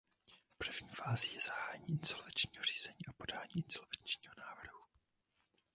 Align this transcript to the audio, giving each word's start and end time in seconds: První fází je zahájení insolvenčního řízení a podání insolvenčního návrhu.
První 0.57 0.89
fází 0.95 1.33
je 1.33 1.41
zahájení 1.41 1.87
insolvenčního 1.89 2.63
řízení 2.63 2.99
a 3.09 3.13
podání 3.13 3.51
insolvenčního 3.55 4.33
návrhu. 4.37 4.79